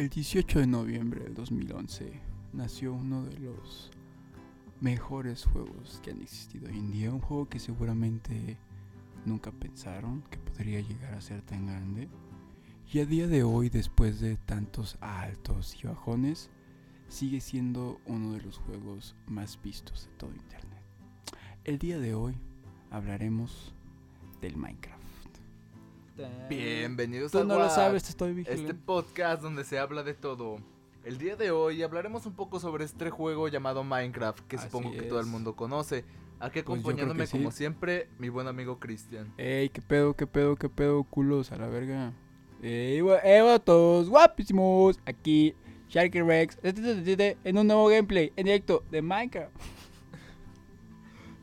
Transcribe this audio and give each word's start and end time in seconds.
El 0.00 0.08
18 0.08 0.60
de 0.60 0.66
noviembre 0.66 1.22
del 1.24 1.34
2011 1.34 2.10
nació 2.54 2.94
uno 2.94 3.22
de 3.22 3.38
los 3.38 3.90
mejores 4.80 5.44
juegos 5.44 6.00
que 6.02 6.10
han 6.10 6.22
existido 6.22 6.70
hoy 6.70 6.78
en 6.78 6.90
día. 6.90 7.12
Un 7.12 7.20
juego 7.20 7.50
que 7.50 7.58
seguramente 7.58 8.56
nunca 9.26 9.52
pensaron 9.52 10.22
que 10.30 10.38
podría 10.38 10.80
llegar 10.80 11.12
a 11.12 11.20
ser 11.20 11.42
tan 11.42 11.66
grande. 11.66 12.08
Y 12.90 13.00
a 13.00 13.04
día 13.04 13.26
de 13.26 13.42
hoy, 13.42 13.68
después 13.68 14.20
de 14.20 14.38
tantos 14.38 14.96
altos 15.02 15.76
y 15.84 15.86
bajones, 15.86 16.48
sigue 17.08 17.42
siendo 17.42 18.00
uno 18.06 18.32
de 18.32 18.40
los 18.40 18.56
juegos 18.56 19.14
más 19.26 19.60
vistos 19.62 20.06
de 20.06 20.16
todo 20.16 20.30
Internet. 20.30 20.82
El 21.64 21.78
día 21.78 21.98
de 21.98 22.14
hoy 22.14 22.34
hablaremos 22.90 23.74
del 24.40 24.56
Minecraft. 24.56 24.99
Bienvenidos 26.48 27.32
Tú 27.32 27.38
a 27.38 27.44
no 27.44 27.58
lo 27.58 27.70
sabes, 27.70 28.02
te 28.02 28.10
estoy 28.10 28.44
este 28.46 28.74
podcast 28.74 29.42
donde 29.42 29.64
se 29.64 29.78
habla 29.78 30.02
de 30.02 30.14
todo. 30.14 30.58
El 31.04 31.16
día 31.18 31.36
de 31.36 31.50
hoy 31.50 31.82
hablaremos 31.82 32.26
un 32.26 32.34
poco 32.34 32.60
sobre 32.60 32.84
este 32.84 33.08
juego 33.10 33.48
llamado 33.48 33.84
Minecraft, 33.84 34.40
que 34.46 34.56
Así 34.56 34.66
supongo 34.66 34.92
que 34.92 35.02
todo 35.02 35.20
el 35.20 35.26
es. 35.26 35.30
mundo 35.32 35.56
conoce. 35.56 36.04
Aquí 36.38 36.62
Pues 36.62 36.64
acompañándome 36.64 37.26
sí. 37.26 37.38
como 37.38 37.50
siempre, 37.50 38.08
mi 38.18 38.28
buen 38.28 38.48
amigo 38.48 38.78
Cristian. 38.78 39.32
Ey, 39.38 39.68
qué 39.70 39.80
pedo, 39.80 40.14
qué 40.14 40.26
pedo, 40.26 40.56
qué 40.56 40.68
pedo, 40.68 41.04
culos 41.04 41.52
a 41.52 41.56
la 41.56 41.68
verga. 41.68 42.12
Ey, 42.62 42.98
eh, 43.24 43.40
vatos, 43.42 44.08
guapísimos. 44.10 44.98
Aquí, 45.06 45.54
Sharky 45.88 46.20
Rex, 46.20 46.58
en 46.62 47.58
un 47.58 47.66
nuevo 47.66 47.88
gameplay 47.88 48.32
en 48.36 48.44
directo 48.44 48.84
de 48.90 49.00
Minecraft. 49.00 49.54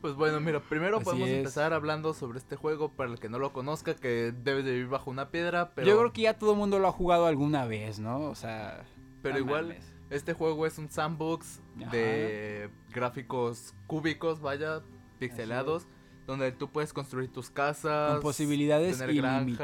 Pues 0.00 0.14
bueno, 0.14 0.38
mira, 0.40 0.60
primero 0.60 0.98
Así 0.98 1.04
podemos 1.04 1.28
es. 1.28 1.38
empezar 1.38 1.72
hablando 1.72 2.14
sobre 2.14 2.38
este 2.38 2.54
juego 2.56 2.92
para 2.92 3.10
el 3.10 3.18
que 3.18 3.28
no 3.28 3.38
lo 3.38 3.52
conozca, 3.52 3.94
que 3.94 4.32
debe 4.32 4.62
de 4.62 4.72
vivir 4.72 4.88
bajo 4.88 5.10
una 5.10 5.30
piedra, 5.30 5.72
pero, 5.74 5.88
Yo 5.88 5.98
creo 5.98 6.12
que 6.12 6.22
ya 6.22 6.38
todo 6.38 6.52
el 6.52 6.58
mundo 6.58 6.78
lo 6.78 6.86
ha 6.88 6.92
jugado 6.92 7.26
alguna 7.26 7.66
vez, 7.66 7.98
¿no? 7.98 8.20
O 8.20 8.34
sea, 8.36 8.84
pero 9.22 9.34
no 9.34 9.40
igual 9.40 9.66
mames. 9.68 9.92
este 10.10 10.34
juego 10.34 10.66
es 10.66 10.78
un 10.78 10.88
sandbox 10.88 11.60
Ajá. 11.80 11.90
de 11.90 12.70
gráficos 12.90 13.74
cúbicos, 13.88 14.40
vaya, 14.40 14.82
pixelados, 15.18 15.88
donde 16.28 16.52
tú 16.52 16.68
puedes 16.70 16.92
construir 16.92 17.32
tus 17.32 17.50
casas, 17.50 18.12
con 18.12 18.20
posibilidades 18.22 18.98
tener 18.98 19.10
ilimitadas. 19.16 19.56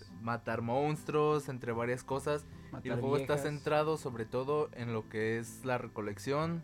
granjas, 0.00 0.10
matar 0.22 0.60
monstruos, 0.62 1.48
entre 1.48 1.70
varias 1.72 2.02
cosas. 2.02 2.46
Y 2.82 2.88
el 2.88 2.98
juego 3.00 3.16
está 3.18 3.36
centrado 3.38 3.96
sobre 3.98 4.24
todo 4.24 4.70
en 4.72 4.92
lo 4.94 5.08
que 5.08 5.38
es 5.38 5.64
la 5.64 5.76
recolección, 5.78 6.62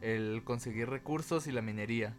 el 0.00 0.42
conseguir 0.44 0.88
recursos 0.90 1.46
y 1.46 1.52
la 1.52 1.62
minería. 1.62 2.16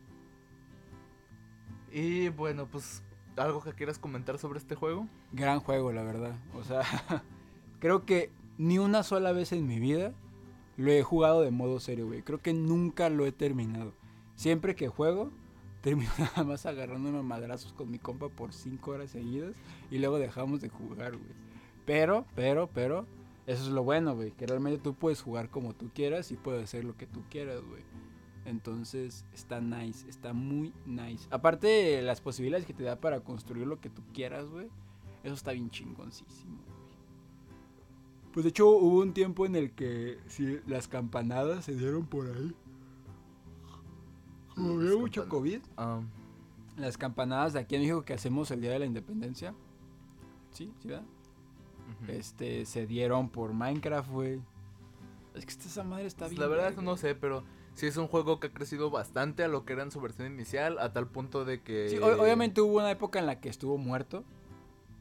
Y 1.92 2.30
bueno, 2.30 2.68
pues 2.68 3.02
algo 3.38 3.62
que 3.62 3.74
quieras 3.74 4.00
comentar 4.00 4.38
sobre 4.38 4.60
este 4.60 4.76
juego. 4.76 5.08
Gran 5.32 5.60
juego, 5.60 5.92
la 5.92 6.04
verdad. 6.04 6.36
O 6.54 6.64
sea, 6.64 6.84
creo 7.80 8.06
que 8.06 8.32
ni 8.58 8.78
una 8.78 9.04
sola 9.04 9.32
vez 9.32 9.52
en 9.52 9.68
mi 9.68 9.80
vida 9.80 10.14
lo 10.78 10.92
he 10.92 11.04
jugado 11.04 11.42
de 11.42 11.52
modo 11.52 11.80
serio, 11.80 12.08
güey. 12.08 12.22
Creo 12.22 12.40
que 12.40 12.54
nunca 12.54 13.10
lo 13.10 13.26
he 13.26 13.32
terminado. 13.32 13.94
Siempre 14.36 14.76
que 14.76 14.88
juego, 14.88 15.32
termino 15.82 16.12
nada 16.18 16.44
más 16.44 16.66
agarrándome 16.66 17.20
a 17.20 17.24
madrazos 17.24 17.74
con 17.74 17.90
mi 17.90 18.00
compa 18.00 18.30
por 18.30 18.54
5 18.54 18.92
horas 18.92 19.12
seguidas 19.12 19.56
y 19.90 19.98
luego 19.98 20.20
dejamos 20.20 20.62
de 20.62 20.70
jugar, 20.70 21.18
güey. 21.18 21.32
Pero, 21.86 22.26
pero, 22.36 22.68
pero, 22.68 23.08
eso 23.48 23.64
es 23.64 23.70
lo 23.70 23.84
bueno, 23.84 24.16
güey. 24.16 24.32
Que 24.32 24.46
realmente 24.46 24.80
tú 24.80 24.94
puedes 24.94 25.22
jugar 25.22 25.50
como 25.50 25.74
tú 25.74 25.90
quieras 25.94 26.32
y 26.32 26.36
puedes 26.36 26.64
hacer 26.64 26.84
lo 26.84 26.96
que 26.96 27.08
tú 27.08 27.24
quieras, 27.30 27.62
güey. 27.62 27.82
Entonces 28.50 29.26
está 29.34 29.62
nice, 29.62 30.10
está 30.10 30.34
muy 30.34 30.74
nice. 30.86 31.28
Aparte, 31.32 32.02
las 32.02 32.20
posibilidades 32.20 32.66
que 32.66 32.74
te 32.74 32.84
da 32.84 33.00
para 33.00 33.20
construir 33.22 33.68
lo 33.68 33.80
que 33.80 33.90
tú 33.90 34.02
quieras, 34.14 34.48
güey. 34.50 34.68
Eso 35.24 35.36
está 35.36 35.52
bien 35.52 35.70
chingoncísimo, 35.70 36.56
güey. 36.66 36.80
Pues 38.34 38.44
de 38.44 38.50
hecho 38.50 38.68
hubo 38.70 39.00
un 39.02 39.14
tiempo 39.14 39.46
en 39.46 39.56
el 39.56 39.72
que 39.72 40.18
sí, 40.28 40.60
las 40.68 40.88
campanadas 40.88 41.66
se 41.66 41.76
dieron 41.76 42.06
por 42.06 42.28
ahí. 42.28 42.56
Como 44.56 44.74
había 44.80 44.98
mucho 44.98 45.28
COVID, 45.30 45.60
Ah, 45.78 46.02
las 46.78 46.98
campanadas 46.98 47.54
de 47.54 47.60
aquí 47.60 47.76
en 47.76 47.82
México 47.82 48.04
que 48.04 48.14
hacemos 48.14 48.50
el 48.52 48.62
Día 48.62 48.72
de 48.72 48.80
la 48.80 48.86
Independencia. 48.86 49.54
Sí, 50.52 50.72
sí, 50.82 50.88
¿verdad? 50.88 51.06
Este, 52.08 52.66
se 52.66 52.86
dieron 52.86 53.30
por 53.30 53.54
Minecraft, 53.54 54.10
güey. 54.10 54.40
Es 55.34 55.46
que 55.46 55.52
esta 55.52 55.66
esa 55.68 55.84
madre 55.84 56.06
está 56.06 56.26
Pues 56.26 56.32
bien. 56.32 56.42
la 56.42 56.48
verdad 56.48 56.66
verga. 56.70 56.82
no 56.82 56.98
sé, 56.98 57.16
pero 57.16 57.44
sí 57.80 57.88
es 57.88 57.98
un 57.98 58.08
juego 58.08 58.40
que 58.40 58.48
ha 58.48 58.52
crecido 58.52 58.90
bastante 58.90 59.44
a 59.44 59.48
lo 59.48 59.66
que 59.66 59.74
era 59.74 59.84
en 59.84 59.92
su 59.92 60.02
versión 60.02 60.32
inicial, 60.32 60.78
a 60.80 60.92
tal 60.94 61.08
punto 61.08 61.46
de 61.46 61.62
que... 61.62 61.90
Sí, 61.90 61.98
obviamente 61.98 62.62
hubo 62.62 62.78
una 62.78 62.92
época 62.92 63.20
en 63.20 63.26
la 63.26 63.40
que 63.40 63.50
estuvo 63.50 63.78
muerto, 63.78 64.24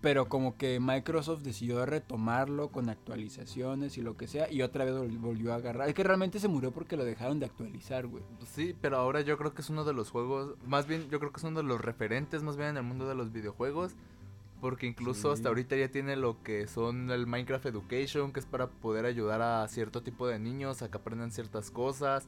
pero 0.01 0.29
como 0.29 0.57
que 0.57 0.79
Microsoft 0.79 1.43
decidió 1.43 1.85
retomarlo 1.85 2.69
con 2.69 2.89
actualizaciones 2.89 3.99
y 3.99 4.03
lo 4.03 4.17
que 4.17 4.29
sea, 4.29 4.51
y 4.51 4.63
otra 4.63 4.85
vez 4.85 4.95
vol- 4.95 5.19
volvió 5.21 5.53
a 5.53 5.57
agarrar. 5.57 5.89
Es 5.89 5.95
que 5.95 6.05
realmente 6.05 6.39
se 6.39 6.47
murió 6.47 6.71
porque 6.71 6.97
lo 6.97 7.05
dejaron 7.05 7.41
de 7.41 7.47
actualizar, 7.47 8.07
güey. 8.07 8.23
Sí, 8.47 8.77
pero 8.81 8.97
ahora 8.99 9.23
yo 9.23 9.37
creo 9.37 9.55
que 9.55 9.63
es 9.63 9.71
uno 9.71 9.85
de 9.85 9.93
los 9.95 10.11
juegos, 10.11 10.55
más 10.67 10.87
bien 10.87 11.09
yo 11.11 11.19
creo 11.19 11.33
que 11.33 11.39
es 11.39 11.45
uno 11.45 11.59
de 11.63 11.67
los 11.67 11.81
referentes 11.81 12.45
más 12.45 12.57
bien 12.57 12.69
en 12.71 12.77
el 12.77 12.83
mundo 12.85 13.09
de 13.09 13.17
los 13.17 13.33
videojuegos, 13.33 13.97
porque 14.61 14.87
incluso 14.87 15.29
Sí. 15.29 15.35
hasta 15.35 15.49
ahorita 15.49 15.77
ya 15.77 15.89
tiene 15.89 16.15
lo 16.17 16.43
que 16.43 16.67
son 16.69 17.11
el 17.11 17.27
Minecraft 17.27 17.67
Education, 17.67 18.33
que 18.33 18.41
es 18.41 18.47
para 18.47 18.69
poder 18.69 19.05
ayudar 19.05 19.43
a 19.43 19.67
cierto 19.69 20.03
tipo 20.03 20.27
de 20.29 20.39
niños 20.39 20.83
a 20.83 20.91
que 20.91 20.97
aprendan 20.97 21.31
ciertas 21.33 21.71
cosas. 21.73 22.27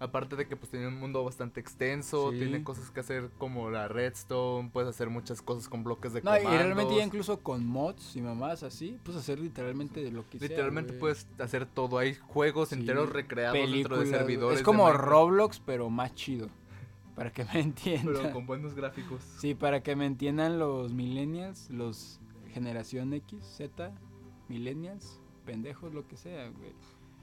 Aparte 0.00 0.34
de 0.36 0.46
que 0.48 0.56
pues 0.56 0.70
tiene 0.70 0.88
un 0.88 0.98
mundo 0.98 1.24
bastante 1.24 1.60
extenso, 1.60 2.32
Sí. 2.32 2.38
tiene 2.38 2.64
cosas 2.64 2.90
que 2.90 3.00
hacer 3.00 3.30
como 3.38 3.70
la 3.70 3.86
redstone, 3.88 4.68
puedes 4.70 4.90
hacer 4.90 5.08
muchas 5.08 5.40
cosas 5.40 5.68
con 5.68 5.84
bloques 5.84 6.12
de 6.12 6.20
No, 6.22 6.36
y 6.36 6.42
realmente 6.44 6.96
ya 6.96 7.04
incluso 7.04 7.40
con 7.40 7.64
mods 7.66 8.16
y 8.16 8.20
mamás 8.20 8.62
así, 8.64 8.98
puedes 9.04 9.20
hacer 9.20 9.38
literalmente 9.38 10.10
lo 10.10 10.28
que 10.28 10.38
Literalmente 10.38 10.92
puedes 10.94 11.28
hacer 11.38 11.64
todo, 11.66 11.98
hay 11.98 12.14
juegos 12.14 12.70
Sí, 12.70 12.74
enteros 12.74 13.10
recreados 13.10 13.70
dentro 13.70 13.98
de 13.98 14.06
servidores. 14.06 14.58
Es 14.58 14.64
como 14.64 14.92
Roblox, 14.92 15.60
pero 15.60 15.88
más 15.90 16.14
chido. 16.14 16.48
Para 17.14 17.32
que 17.32 17.44
me 17.44 17.60
entiendan. 17.60 18.14
Pero 18.14 18.32
con 18.32 18.46
buenos 18.46 18.74
gráficos. 18.74 19.22
Sí, 19.38 19.54
para 19.54 19.84
que 19.84 19.94
me 19.94 20.04
entiendan 20.04 20.58
los 20.58 20.92
millennials, 20.92 21.70
los 21.70 22.18
generación 22.52 23.14
X, 23.14 23.44
Z, 23.44 23.92
millennials, 24.48 25.20
pendejos, 25.46 25.94
lo 25.94 26.06
que 26.08 26.16
sea, 26.16 26.48
güey. 26.48 26.72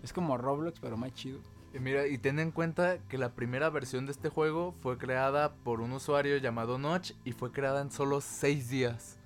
Es 0.01 0.13
como 0.13 0.37
Roblox, 0.37 0.79
pero 0.79 0.95
más 0.95 1.13
chido. 1.13 1.39
Y 1.73 1.79
mira, 1.79 2.05
y 2.07 2.17
ten 2.17 2.39
en 2.39 2.51
cuenta 2.51 2.97
que 3.07 3.17
la 3.17 3.33
primera 3.33 3.69
versión 3.69 4.05
de 4.05 4.11
este 4.11 4.29
juego 4.29 4.73
fue 4.81 4.97
creada 4.97 5.53
por 5.63 5.79
un 5.81 5.93
usuario 5.93 6.37
llamado 6.37 6.77
Notch 6.77 7.13
y 7.23 7.31
fue 7.31 7.51
creada 7.51 7.81
en 7.81 7.91
solo 7.91 8.19
6 8.19 8.69
días. 8.69 9.17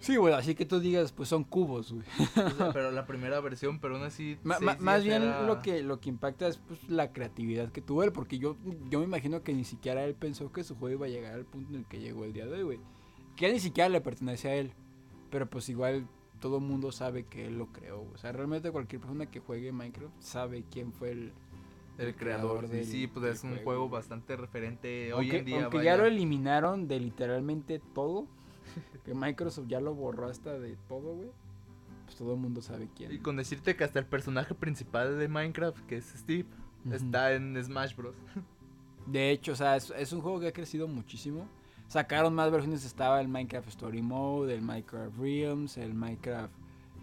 Sí, 0.00 0.16
güey, 0.16 0.34
así 0.34 0.54
que 0.54 0.66
tú 0.66 0.80
digas, 0.80 1.12
pues 1.12 1.30
son 1.30 1.44
cubos, 1.44 1.90
güey. 1.94 2.04
O 2.46 2.50
sea, 2.50 2.72
pero 2.74 2.90
la 2.90 3.06
primera 3.06 3.40
versión, 3.40 3.78
pero 3.80 3.96
aún 3.96 4.04
así. 4.04 4.36
Ma- 4.42 4.58
ma- 4.60 4.76
más 4.78 5.02
bien 5.02 5.22
era- 5.22 5.46
lo 5.46 5.62
que 5.62 5.82
lo 5.82 5.98
que 5.98 6.10
impacta 6.10 6.46
es 6.46 6.58
pues, 6.58 6.86
la 6.90 7.10
creatividad 7.10 7.72
que 7.72 7.80
tuvo 7.80 8.02
él, 8.02 8.12
porque 8.12 8.38
yo, 8.38 8.56
yo 8.90 8.98
me 8.98 9.06
imagino 9.06 9.42
que 9.42 9.54
ni 9.54 9.64
siquiera 9.64 10.04
él 10.04 10.14
pensó 10.14 10.52
que 10.52 10.62
su 10.62 10.74
juego 10.76 10.96
iba 10.96 11.06
a 11.06 11.08
llegar 11.08 11.32
al 11.32 11.46
punto 11.46 11.70
en 11.72 11.76
el 11.80 11.86
que 11.86 12.00
llegó 12.00 12.24
el 12.26 12.34
día 12.34 12.44
de 12.44 12.52
hoy, 12.52 12.62
güey. 12.64 12.80
Que 13.34 13.50
ni 13.50 13.60
siquiera 13.60 13.88
le 13.88 14.02
pertenece 14.02 14.48
a 14.50 14.54
él, 14.56 14.72
pero 15.30 15.48
pues 15.48 15.70
igual 15.70 16.06
todo 16.38 16.60
mundo 16.60 16.92
sabe 16.92 17.24
que 17.24 17.46
él 17.46 17.56
lo 17.56 17.68
creó. 17.72 18.02
O 18.12 18.18
sea, 18.18 18.30
realmente 18.32 18.70
cualquier 18.70 19.00
persona 19.00 19.24
que 19.30 19.40
juegue 19.40 19.72
Minecraft 19.72 20.20
sabe 20.20 20.64
quién 20.70 20.92
fue 20.92 21.12
el... 21.12 21.32
El 21.98 22.14
creador. 22.16 22.66
sí, 22.66 22.72
del- 22.76 22.84
sí, 22.86 23.06
pues 23.06 23.36
es 23.36 23.44
un 23.44 23.56
juego, 23.58 23.88
bastante 23.88 24.36
referente 24.36 25.12
hoy 25.12 25.30
en 25.30 25.44
día. 25.44 25.62
aunque 25.62 25.78
vaya. 25.78 25.92
ya 25.92 25.96
lo 25.96 26.06
eliminaron 26.06 26.88
de 26.88 26.98
literalmente 27.00 27.80
todo, 27.94 28.26
que 29.04 29.14
Microsoft 29.14 29.66
ya 29.68 29.80
lo 29.80 29.94
borró 29.94 30.26
hasta 30.28 30.58
de 30.58 30.76
todo, 30.88 31.14
güey. 31.14 31.30
Pues 32.04 32.16
todo 32.16 32.34
el 32.34 32.40
mundo 32.40 32.60
sabe 32.60 32.88
quién. 32.94 33.12
Y 33.12 33.18
con 33.18 33.36
decirte 33.36 33.76
que 33.76 33.84
hasta 33.84 33.98
el 33.98 34.06
personaje 34.06 34.54
principal 34.54 35.18
de 35.18 35.28
Minecraft, 35.28 35.78
que 35.86 35.96
es 35.98 36.06
Steve, 36.16 36.48
está 36.90 37.32
en 37.32 37.56
Smash 37.62 37.94
Bros. 37.96 38.16
De 39.06 39.30
hecho, 39.30 39.52
o 39.52 39.56
sea, 39.56 39.76
es, 39.76 39.92
es 39.96 40.12
un 40.12 40.20
juego 40.22 40.40
que 40.40 40.48
ha 40.48 40.52
crecido 40.52 40.88
muchísimo. 40.88 41.46
Sacaron 41.88 42.34
más 42.34 42.50
versiones, 42.50 42.84
estaba 42.84 43.20
el 43.20 43.28
Minecraft 43.28 43.68
Story 43.68 44.00
Mode, 44.02 44.54
el 44.54 44.62
Minecraft 44.62 45.16
Realms, 45.18 45.76
el 45.76 45.94
Minecraft 45.94 46.52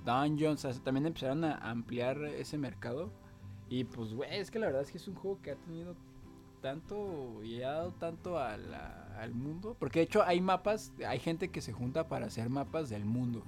Dungeons. 0.03 0.65
O 0.65 0.73
sea, 0.73 0.83
también 0.83 1.05
empezaron 1.05 1.43
a 1.43 1.55
ampliar 1.57 2.17
ese 2.25 2.57
mercado. 2.57 3.11
Y 3.71 3.85
pues, 3.85 4.13
güey, 4.13 4.29
es 4.37 4.51
que 4.51 4.59
la 4.59 4.67
verdad 4.67 4.81
es 4.83 4.91
que 4.91 4.97
es 4.97 5.07
un 5.07 5.15
juego 5.15 5.41
que 5.41 5.51
ha 5.51 5.55
tenido 5.55 5.95
tanto 6.61 7.41
y 7.43 7.61
ha 7.63 7.71
dado 7.71 7.91
tanto 7.93 8.37
a 8.37 8.57
la- 8.57 9.17
al 9.19 9.33
mundo. 9.33 9.75
Porque 9.79 9.99
de 9.99 10.03
hecho 10.05 10.23
hay 10.23 10.41
mapas, 10.41 10.93
hay 11.07 11.19
gente 11.19 11.49
que 11.49 11.61
se 11.61 11.73
junta 11.73 12.07
para 12.07 12.27
hacer 12.27 12.49
mapas 12.49 12.89
del 12.89 13.05
mundo. 13.05 13.43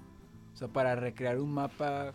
O 0.53 0.57
sea, 0.57 0.67
para 0.67 0.95
recrear 0.95 1.39
un 1.39 1.51
mapa, 1.53 2.13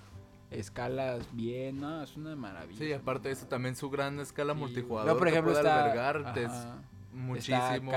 escalas 0.51 1.29
bien, 1.37 1.81
¿no? 1.81 2.03
Es 2.03 2.17
una 2.17 2.35
maravilla. 2.35 2.79
Sí, 2.79 2.93
aparte 2.93 3.29
de 3.29 3.35
eso, 3.35 3.47
también 3.47 3.77
su 3.77 3.91
gran 3.91 4.19
escala 4.21 4.55
Sí, 4.55 4.59
multijugador. 4.61 5.05
luego, 5.05 5.19
por 5.19 5.29
que 5.29 5.33
ejemplo, 5.35 5.53
puede 5.53 5.63
está, 5.65 5.85
albergar 5.85 6.39
es 6.39 6.51
ajá, 6.51 6.79
muchísimo. 7.13 7.93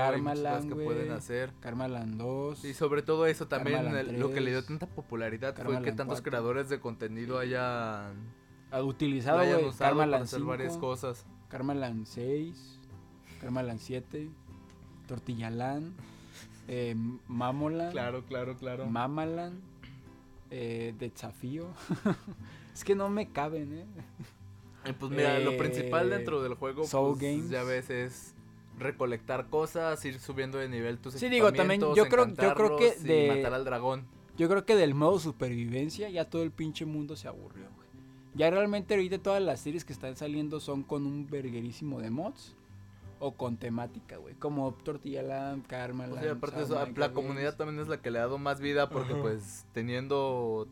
que 0.68 0.74
pueden 0.84 1.12
hacer. 1.12 1.52
Karmaland 1.60 2.18
2. 2.18 2.64
Y 2.66 2.74
sobre 2.74 3.02
todo 3.02 3.26
eso 3.26 3.48
también, 3.48 3.86
lo 4.20 4.30
que 4.30 4.40
le 4.40 4.50
dio 4.50 4.58
3, 4.62 4.66
tanta 4.78 4.86
popularidad 4.86 5.54
fue 5.56 5.80
que 5.82 5.92
tantos 5.92 6.18
4. 6.20 6.22
creadores 6.30 6.68
de 6.68 6.78
contenido 6.80 7.38
hayan, 7.38 8.14
utilizado, 8.80 9.38
güey. 9.38 9.52
usado 9.66 9.78
para 9.78 9.88
Karmaland 9.90 10.22
hacer 10.24 10.38
5, 10.38 10.48
varias 10.50 10.76
cosas. 10.78 11.26
Karmaland 11.48 12.06
6, 12.06 12.78
Karmaland 13.40 13.78
7, 13.80 14.28
Tortillaland, 15.06 15.92
eh, 16.68 16.94
Mamoland, 17.28 17.92
Claro, 17.92 18.24
claro, 18.24 18.56
claro. 18.56 18.86
Mamaland, 18.86 19.60
eh, 20.50 20.94
Desafío. 20.98 21.66
Es 22.74 22.84
que 22.84 22.94
no 22.94 23.10
me 23.10 23.30
caben, 23.30 23.70
¿eh? 23.74 23.86
Eh, 24.86 24.94
pues 24.98 25.12
mira, 25.12 25.38
lo 25.40 25.50
Eh, 25.52 25.58
principal 25.58 26.08
dentro 26.08 26.42
del 26.42 26.54
juego, 26.54 26.84
Soul 26.84 27.18
pues, 27.18 27.30
Games. 27.30 27.50
ya 27.50 27.62
ves, 27.64 27.90
es 27.90 28.34
recolectar 28.78 29.48
cosas, 29.50 30.02
ir 30.06 30.18
subiendo 30.18 30.56
de 30.56 30.68
nivel 30.70 30.98
tus 30.98 31.12
Sí, 31.14 31.28
digo, 31.28 31.52
también 31.52 31.80
yo 31.80 32.08
creo- 32.08 32.26
yo 32.34 32.54
creo 32.54 32.76
que 32.78 32.94
de- 32.96 33.28
matar 33.28 33.52
al 33.52 33.64
dragón. 33.66 34.06
Yo 34.38 34.48
creo 34.48 34.64
que 34.64 34.74
del 34.74 34.94
modo 34.94 35.18
supervivencia 35.20 36.08
ya 36.08 36.24
todo 36.30 36.42
el 36.42 36.50
pinche 36.50 36.86
mundo 36.86 37.14
se 37.14 37.28
aburrió, 37.28 37.66
güey. 37.76 37.81
Ya 38.34 38.50
realmente 38.50 38.94
ahorita 38.94 39.18
todas 39.18 39.42
las 39.42 39.60
series 39.60 39.84
que 39.84 39.92
están 39.92 40.16
saliendo 40.16 40.58
son 40.60 40.82
con 40.82 41.06
un 41.06 41.26
verguerísimo 41.28 42.00
de 42.00 42.10
mods 42.10 42.56
o 43.18 43.32
con 43.32 43.56
temática, 43.56 44.16
güey. 44.16 44.34
Como 44.36 44.72
Tortilla 44.72 45.22
Land, 45.22 45.66
Karma 45.66 46.04
O 46.04 46.08
Land, 46.08 46.20
sea, 46.22 46.32
aparte 46.32 46.56
de 46.56 46.64
eso, 46.64 46.74
la 46.96 47.12
comunidad 47.12 47.42
Games. 47.44 47.56
también 47.56 47.80
es 47.80 47.88
la 47.88 48.00
que 48.00 48.10
le 48.10 48.18
ha 48.18 48.22
dado 48.22 48.38
más 48.38 48.60
vida 48.60 48.88
porque 48.88 49.12
Ajá. 49.12 49.22
pues 49.22 49.66
teniendo 49.72 50.66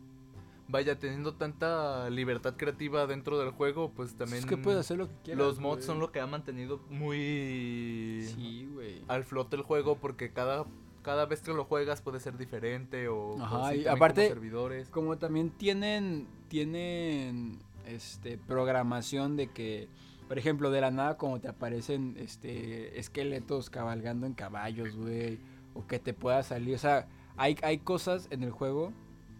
vaya 0.67 0.97
teniendo 0.97 1.33
tanta 1.35 2.09
libertad 2.09 2.55
creativa 2.57 3.05
dentro 3.05 3.37
del 3.37 3.51
juego, 3.51 3.91
pues 3.91 4.15
también 4.15 4.39
Es 4.39 4.45
que 4.45 4.55
puedes 4.57 4.79
hacer 4.79 4.97
lo 4.97 5.07
que 5.09 5.15
quieras. 5.23 5.37
los 5.45 5.59
mods 5.59 5.83
son 5.85 5.99
lo 5.99 6.11
que 6.13 6.19
ha 6.21 6.27
mantenido 6.27 6.79
muy 6.89 8.25
Sí, 8.35 8.69
güey. 8.73 9.01
al 9.07 9.23
flote 9.25 9.55
el 9.57 9.63
juego 9.63 9.97
porque 9.97 10.31
cada 10.31 10.65
cada 11.01 11.25
vez 11.25 11.41
que 11.41 11.53
lo 11.53 11.65
juegas 11.65 12.01
puede 12.01 12.19
ser 12.19 12.37
diferente 12.37 13.07
o 13.07 13.41
Ajá, 13.41 13.75
y 13.75 13.87
aparte- 13.87 14.23
como 14.23 14.33
servidores. 14.35 14.89
Como 14.89 15.17
también 15.17 15.49
tienen, 15.49 16.27
tienen, 16.47 17.59
este, 17.85 18.37
programación 18.37 19.35
de 19.37 19.47
que, 19.47 19.87
por 20.27 20.37
ejemplo, 20.37 20.69
de 20.71 20.81
la 20.81 20.91
nada 20.91 21.17
como 21.17 21.39
te 21.41 21.47
aparecen, 21.47 22.15
este, 22.17 22.99
esqueletos 22.99 23.69
cabalgando 23.69 24.25
en 24.27 24.33
caballos, 24.33 24.95
güey, 24.95 25.39
o 25.73 25.85
que 25.87 25.99
te 25.99 26.13
pueda 26.13 26.43
salir, 26.43 26.75
o 26.75 26.79
sea, 26.79 27.07
hay, 27.37 27.57
hay 27.63 27.79
cosas 27.79 28.27
en 28.31 28.43
el 28.43 28.51
juego 28.51 28.91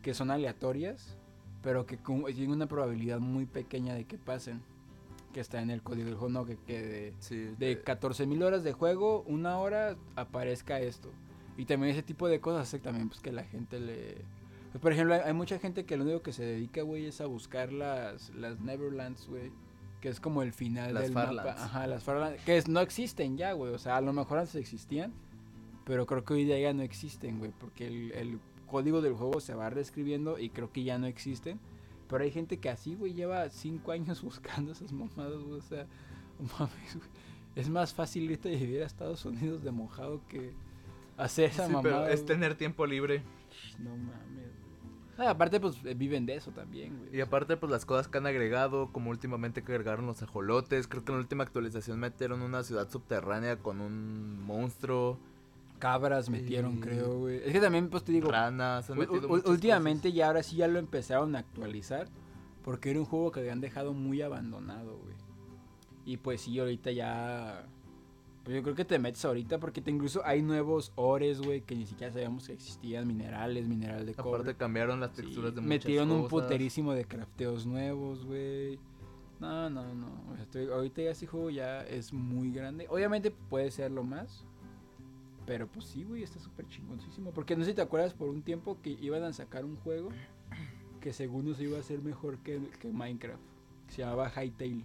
que 0.01 0.13
son 0.13 0.31
aleatorias, 0.31 1.17
pero 1.61 1.85
que 1.85 1.97
tienen 1.97 2.51
una 2.51 2.67
probabilidad 2.67 3.19
muy 3.19 3.45
pequeña 3.45 3.93
de 3.93 4.05
que 4.05 4.17
pasen, 4.17 4.61
que 5.33 5.39
está 5.39 5.61
en 5.61 5.69
el 5.69 5.81
código 5.83 6.07
del 6.07 6.15
juego, 6.15 6.29
no, 6.33 6.45
que, 6.45 6.57
que 6.57 6.81
de, 6.81 7.13
Sí, 7.19 7.53
de 7.59 7.73
eh, 7.73 7.83
14.000 7.83 8.43
horas 8.43 8.63
de 8.63 8.73
juego, 8.73 9.21
una 9.27 9.59
hora 9.59 9.95
aparezca 10.15 10.79
esto. 10.79 11.11
Y 11.57 11.65
también 11.65 11.91
ese 11.93 12.03
tipo 12.03 12.27
de 12.27 12.39
cosas 12.39 12.63
hace 12.67 12.79
también 12.79 13.09
pues 13.09 13.19
que 13.21 13.31
la 13.31 13.43
gente 13.43 13.79
le... 13.79 14.17
pues, 14.71 14.81
por 14.81 14.91
ejemplo, 14.93 15.13
hay, 15.15 15.21
hay 15.21 15.33
mucha 15.33 15.59
gente 15.59 15.85
que 15.85 15.97
lo 15.97 16.03
único 16.03 16.21
que 16.21 16.33
se 16.33 16.43
dedica, 16.45 16.81
güey, 16.81 17.05
es 17.05 17.21
a 17.21 17.25
buscar 17.25 17.71
las, 17.71 18.29
las 18.35 18.59
Neverlands, 18.59 19.27
güey. 19.27 19.51
Que 19.99 20.09
es 20.09 20.19
como 20.19 20.41
el 20.41 20.51
final 20.51 20.95
Las 20.95 21.03
del 21.03 21.13
Farlands. 21.13 21.51
mapa. 21.51 21.63
Ajá, 21.65 21.85
las 21.87 22.03
Farlands. 22.03 22.43
Que 22.43 22.57
es- 22.57 22.67
no 22.67 22.79
existen 22.79 23.37
ya, 23.37 23.53
güey. 23.53 23.71
O 23.73 23.77
sea, 23.77 23.97
a 23.97 24.01
lo 24.01 24.13
mejor 24.13 24.39
antes 24.39 24.55
existían. 24.55 25.13
Pero 25.85 26.05
creo 26.07 26.23
que 26.23 26.33
hoy 26.33 26.45
día 26.45 26.59
ya 26.59 26.73
no 26.73 26.81
existen, 26.81 27.37
güey. 27.37 27.51
Porque 27.59 27.85
el, 27.85 28.11
el 28.13 28.39
código 28.65 29.01
del 29.01 29.13
juego 29.13 29.39
se 29.41 29.53
va 29.53 29.69
reescribiendo 29.69 30.39
y 30.39 30.49
creo 30.49 30.71
que 30.71 30.83
ya 30.83 30.97
no 30.97 31.05
existen. 31.05 31.59
Pero 32.09 32.23
hay 32.23 32.31
gente 32.31 32.57
que 32.57 32.69
así, 32.69 32.95
güey, 32.95 33.13
lleva 33.13 33.47
cinco 33.51 33.91
años 33.91 34.21
buscando 34.23 34.71
esas 34.71 34.91
mamadas, 34.91 35.39
güey. 35.43 35.59
O 35.59 35.61
sea, 35.61 35.85
mames, 36.59 36.95
güey. 36.95 37.09
Es 37.55 37.69
más 37.69 37.93
fácil 37.93 38.31
irte 38.31 38.49
a 38.49 38.57
vivir 38.57 38.81
a 38.81 38.87
Estados 38.87 39.23
Unidos 39.25 39.61
de 39.63 39.69
mojado 39.71 40.21
que 40.29 40.53
hacer 41.17 41.45
esa 41.51 41.67
sí, 41.67 41.73
pero 41.81 41.95
mamada. 41.95 42.11
es 42.11 42.21
güey. 42.21 42.27
tener 42.27 42.55
tiempo 42.55 42.85
libre. 42.85 43.23
No 43.79 43.95
mames, 43.95 44.51
güey. 45.17 45.27
Ah, 45.27 45.31
aparte, 45.31 45.59
pues 45.59 45.77
eh, 45.85 45.93
viven 45.93 46.25
de 46.25 46.35
eso 46.35 46.51
también, 46.51 46.97
güey. 46.97 47.15
Y 47.17 47.21
aparte, 47.21 47.57
pues 47.57 47.71
las 47.71 47.85
cosas 47.85 48.07
que 48.07 48.17
han 48.17 48.25
agregado, 48.25 48.91
como 48.91 49.09
últimamente 49.11 49.63
que 49.63 49.71
agregaron 49.73 50.05
los 50.05 50.21
ajolotes. 50.23 50.87
Creo 50.87 51.03
que 51.03 51.11
en 51.11 51.17
la 51.17 51.21
última 51.21 51.43
actualización 51.43 51.99
metieron 51.99 52.41
una 52.41 52.63
ciudad 52.63 52.89
subterránea 52.89 53.57
con 53.57 53.81
un 53.81 54.41
monstruo, 54.41 55.19
Cabras 55.81 56.29
metieron, 56.29 56.77
Y- 56.77 56.79
creo, 56.79 57.17
güey. 57.17 57.37
Es 57.43 57.51
que 57.51 57.59
también, 57.59 57.89
pues 57.89 58.03
te 58.03 58.11
digo, 58.11 58.29
ranas. 58.31 58.87
Han 58.91 58.99
últimamente 58.99 60.11
ya 60.13 60.27
ahora 60.27 60.43
sí 60.43 60.55
ya 60.57 60.67
lo 60.67 60.77
empezaron 60.77 61.35
a 61.35 61.39
actualizar. 61.39 62.07
Porque 62.63 62.91
era 62.91 62.99
un 62.99 63.05
juego 63.05 63.31
que 63.31 63.39
habían 63.39 63.59
dejado 63.59 63.93
muy 63.93 64.21
abandonado, 64.21 64.99
güey. 64.99 65.15
Y 66.05 66.17
pues 66.17 66.41
sí, 66.41 66.59
ahorita 66.59 66.91
ya... 66.91 67.65
Pues 68.43 68.55
yo 68.55 68.63
creo 68.63 68.73
que 68.73 68.85
te 68.85 68.97
metes 68.97 69.23
ahorita 69.23 69.59
porque 69.59 69.81
te 69.81 69.91
incluso 69.91 70.25
hay 70.25 70.41
nuevos 70.41 70.91
ores, 70.95 71.39
güey, 71.41 71.61
que 71.61 71.75
ni 71.75 71.85
siquiera 71.85 72.11
sabíamos 72.11 72.47
que 72.47 72.53
existían. 72.53 73.07
Minerales, 73.07 73.67
mineral 73.67 74.05
de 74.05 74.15
cobre. 74.15 74.29
Aparte 74.41 74.55
cambiaron 74.55 74.99
las 74.99 75.11
Sí, 75.15 75.21
texturas 75.21 75.53
de 75.53 75.61
muchas 75.61 75.69
metieron 75.69 76.11
un 76.11 76.27
puterísimo 76.27 76.93
de 76.93 77.05
crafteos 77.05 77.65
nuevos, 77.67 78.25
güey. 78.25 78.79
No, 79.39 79.69
no, 79.69 79.93
no. 79.93 80.07
o 80.31 80.35
sea, 80.35 80.43
estoy- 80.43 80.67
ahorita 80.67 81.01
ya 81.03 81.11
este 81.11 81.27
juego 81.27 81.49
ya 81.51 81.81
es 81.81 82.13
muy 82.13 82.51
grande. 82.51 82.87
Obviamente 82.89 83.29
puede 83.31 83.69
serlo 83.71 84.03
más. 84.03 84.43
Pero 85.45 85.67
pues 85.67 85.85
sí, 85.85 86.03
güey, 86.03 86.23
está 86.23 86.39
súper 86.39 86.67
chingoncísimo. 86.67 87.31
Porque 87.31 87.55
no 87.55 87.63
sé 87.63 87.71
si 87.71 87.75
te 87.75 87.81
acuerdas 87.81 88.13
por 88.13 88.29
un 88.29 88.41
tiempo 88.43 88.77
que 88.81 88.91
iban 88.91 89.23
a 89.23 89.33
sacar 89.33 89.65
un 89.65 89.75
juego 89.77 90.09
que 90.99 91.13
según 91.13 91.45
nos 91.45 91.59
iba 91.59 91.79
a 91.79 91.83
ser 91.83 92.01
mejor 92.03 92.37
que, 92.39 92.59
que 92.79 92.91
Minecraft. 92.91 93.41
que 93.87 93.93
se 93.93 94.01
llamaba 94.03 94.29
Hytale. 94.29 94.83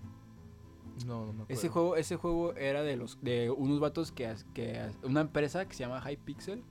No, 1.05 1.27
no 1.27 1.33
me 1.33 1.43
acuerdo. 1.43 1.47
Ese 1.49 1.69
juego, 1.69 1.97
ese 1.97 2.17
juego 2.17 2.55
era 2.55 2.83
de 2.83 2.97
los 2.97 3.19
de 3.23 3.51
unos 3.51 3.81
vatos 3.81 4.13
que, 4.13 4.33
que 4.55 4.81
una 5.03 5.21
empresa 5.21 5.67
que 5.69 5.75
se 5.75 5.81
llama 5.85 6.01
Hypixel 6.11 6.63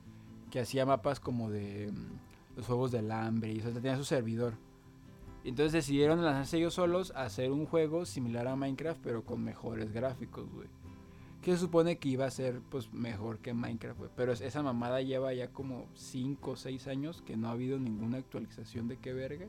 que 0.49 0.59
hacía 0.59 0.85
mapas 0.85 1.19
como 1.19 1.49
de 1.49 1.91
mm, 1.91 2.57
los 2.57 2.65
juegos 2.65 2.91
del 2.91 3.11
hambre 3.11 3.51
y 3.53 3.59
eso 3.59 3.69
tenía 3.71 3.97
su 3.97 4.03
servidor. 4.05 4.53
Y 5.43 5.49
Entonces 5.49 5.73
decidieron 5.73 6.23
lanzarse 6.23 6.57
ellos 6.57 6.73
solos 6.73 7.11
a 7.15 7.23
hacer 7.23 7.51
un 7.51 7.65
juego 7.67 8.05
similar 8.05 8.47
a 8.47 8.55
Minecraft 8.55 8.99
pero 9.03 9.23
con 9.23 9.43
mejores 9.43 9.91
gráficos, 9.91 10.49
güey. 10.51 10.67
Que 11.43 11.51
se 11.51 11.57
supone 11.59 11.99
que 11.99 12.09
iba 12.09 12.25
a 12.25 12.31
ser 12.31 12.61
pues 12.71 12.91
mejor 12.91 13.37
que 13.37 13.53
Minecraft, 13.53 13.99
güey. 13.99 14.09
Pero 14.15 14.31
es- 14.31 14.41
esa 14.41 14.63
mamada 14.63 15.01
lleva 15.01 15.31
ya 15.35 15.49
como 15.51 15.85
5 15.93 16.51
o 16.51 16.55
6 16.55 16.87
años 16.87 17.21
que 17.21 17.37
no 17.37 17.49
ha 17.49 17.51
habido 17.51 17.77
ninguna 17.77 18.17
actualización 18.17 18.87
de 18.87 18.97
qué 18.97 19.13
verga. 19.13 19.45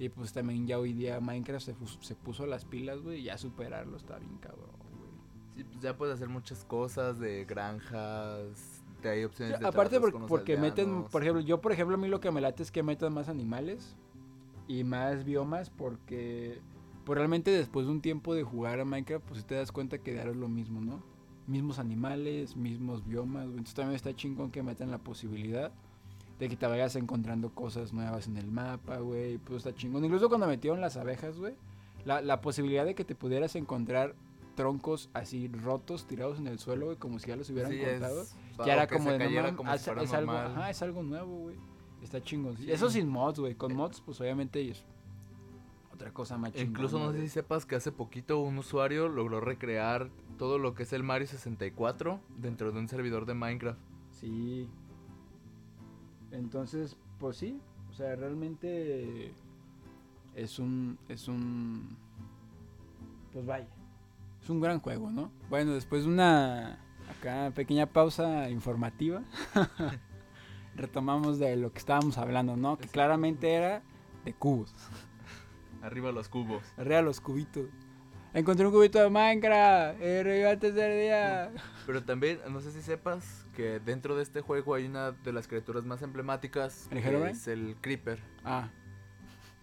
Y 0.00 0.08
pues 0.08 0.32
también 0.32 0.66
ya 0.66 0.78
hoy 0.78 0.94
día 0.94 1.20
Minecraft 1.20 1.62
se, 1.62 1.74
se 2.00 2.14
puso 2.14 2.46
las 2.46 2.64
pilas, 2.64 3.02
güey, 3.02 3.20
y 3.20 3.24
ya 3.24 3.36
superarlo 3.36 3.98
está 3.98 4.18
bien 4.18 4.38
cabrón, 4.38 4.70
güey. 4.78 5.10
Sí, 5.56 5.64
pues 5.64 5.80
ya 5.82 5.94
puedes 5.94 6.14
hacer 6.14 6.30
muchas 6.30 6.64
cosas 6.64 7.18
de 7.20 7.44
granjas, 7.44 8.82
te 9.02 9.10
hay 9.10 9.24
opciones 9.24 9.60
de 9.60 9.66
Aparte 9.66 10.00
por- 10.00 10.12
con 10.12 10.22
los 10.22 10.28
porque 10.30 10.56
meten, 10.56 11.04
por 11.04 11.20
ejemplo, 11.20 11.42
yo 11.42 11.60
por 11.60 11.72
ejemplo 11.72 11.96
a 11.96 11.98
mí 11.98 12.08
lo 12.08 12.18
que 12.18 12.30
me 12.30 12.40
late 12.40 12.62
es 12.62 12.72
que 12.72 12.82
metan 12.82 13.12
más 13.12 13.28
animales 13.28 13.94
y 14.68 14.84
más 14.84 15.24
biomas 15.26 15.68
porque 15.68 16.62
pues, 17.04 17.18
realmente 17.18 17.50
después 17.50 17.84
de 17.84 17.92
un 17.92 18.00
tiempo 18.00 18.34
de 18.34 18.42
jugar 18.42 18.80
a 18.80 18.86
Minecraft 18.86 19.26
pues 19.26 19.44
te 19.44 19.54
das 19.56 19.70
cuenta 19.70 19.98
que 19.98 20.12
diario 20.14 20.32
es 20.32 20.38
lo 20.38 20.48
mismo, 20.48 20.80
¿no? 20.80 21.02
Mismos 21.46 21.78
animales, 21.78 22.56
mismos 22.56 23.04
biomas, 23.06 23.44
entonces 23.48 23.74
también 23.74 23.96
está 23.96 24.14
chingón 24.16 24.50
que 24.50 24.62
metan 24.62 24.90
la 24.90 24.98
posibilidad 24.98 25.74
de 26.40 26.48
que 26.48 26.56
te 26.56 26.66
vayas 26.66 26.96
encontrando 26.96 27.50
cosas 27.54 27.92
nuevas 27.92 28.26
en 28.26 28.36
el 28.38 28.50
mapa, 28.50 28.96
güey, 28.98 29.38
pues 29.38 29.58
está 29.58 29.72
chingón. 29.74 30.04
Incluso 30.04 30.28
cuando 30.28 30.46
metieron 30.48 30.80
las 30.80 30.96
abejas, 30.96 31.38
güey, 31.38 31.54
la, 32.04 32.20
la 32.22 32.40
posibilidad 32.40 32.84
de 32.84 32.94
que 32.96 33.04
te 33.04 33.14
pudieras 33.14 33.54
encontrar 33.54 34.14
troncos 34.56 35.08
así 35.14 35.48
rotos 35.48 36.06
tirados 36.06 36.38
en 36.38 36.46
el 36.48 36.58
suelo, 36.58 36.86
güey, 36.86 36.96
como 36.98 37.18
si 37.18 37.28
ya 37.28 37.36
los 37.36 37.48
hubieran 37.50 37.70
Sí, 37.72 37.78
cortado. 37.78 38.22
es- 38.22 38.34
Ya 38.66 38.72
era 38.74 38.86
como 38.88 39.10
de 39.12 39.18
no 39.18 39.56
como 39.56 39.72
es, 39.72 39.86
algo, 39.88 40.04
normal. 40.04 40.46
ajá, 40.48 40.70
es 40.70 40.82
algo 40.82 41.02
nuevo, 41.02 41.36
güey. 41.38 41.56
Está 42.02 42.22
chingón. 42.22 42.56
Sí. 42.56 42.70
Eso 42.70 42.90
sin 42.90 43.08
mods, 43.08 43.38
güey. 43.38 43.54
Con 43.54 43.74
mods, 43.74 44.00
pues 44.00 44.20
obviamente 44.20 44.66
es 44.70 44.82
otra 45.92 46.10
cosa 46.12 46.38
más 46.38 46.52
chingona. 46.52 46.70
Incluso 46.70 46.98
no 46.98 47.12
sé 47.12 47.20
si 47.20 47.28
sepas 47.28 47.66
que 47.66 47.76
hace 47.76 47.92
poquito 47.92 48.40
un 48.40 48.56
usuario 48.58 49.08
logró 49.08 49.40
recrear 49.40 50.10
todo 50.38 50.58
lo 50.58 50.74
que 50.74 50.84
es 50.84 50.92
el 50.94 51.02
Mario 51.02 51.26
64 51.26 52.20
dentro 52.38 52.72
de 52.72 52.78
un 52.78 52.88
servidor 52.88 53.26
de 53.26 53.34
Minecraft. 53.34 53.78
Sí. 54.12 54.66
Entonces, 56.32 56.96
pues 57.18 57.36
sí. 57.36 57.60
O 57.90 57.94
sea, 57.94 58.16
realmente 58.16 59.32
es 60.34 60.58
un. 60.58 60.98
Es 61.08 61.28
un. 61.28 61.96
Pues 63.32 63.46
vaya. 63.46 63.68
Es 64.42 64.48
un 64.48 64.60
gran 64.60 64.80
juego, 64.80 65.10
¿no? 65.10 65.30
Bueno, 65.48 65.72
después 65.72 66.04
de 66.04 66.08
una. 66.10 66.78
Acá, 67.10 67.52
pequeña 67.54 67.86
pausa 67.86 68.48
informativa. 68.50 69.22
retomamos 70.76 71.38
de 71.38 71.56
lo 71.56 71.72
que 71.72 71.78
estábamos 71.78 72.18
hablando, 72.18 72.56
¿no? 72.56 72.78
Que 72.78 72.88
claramente 72.88 73.52
era 73.52 73.82
de 74.24 74.32
cubos. 74.34 74.74
Arriba 75.82 76.12
los 76.12 76.28
cubos. 76.28 76.62
Arriba 76.76 77.02
los 77.02 77.20
cubitos. 77.20 77.66
Encontré 78.32 78.64
un 78.66 78.72
cubito 78.72 79.00
de 79.00 79.10
Minecraft. 79.10 80.00
Eh, 80.00 80.22
revivió 80.22 80.50
el 80.50 80.58
tercer 80.58 81.00
día. 81.00 81.50
Pero 81.86 82.02
también, 82.04 82.38
no 82.48 82.60
sé 82.60 82.70
si 82.70 82.80
sepas 82.82 83.44
que 83.56 83.80
dentro 83.80 84.14
de 84.16 84.22
este 84.22 84.40
juego 84.40 84.74
hay 84.74 84.86
una 84.86 85.12
de 85.12 85.32
las 85.32 85.48
criaturas 85.48 85.84
más 85.84 86.02
emblemáticas. 86.02 86.86
¿El 86.92 87.02
que 87.02 87.08
Herobrine? 87.08 87.32
es 87.32 87.48
el 87.48 87.76
Creeper. 87.80 88.20
Ah, 88.44 88.68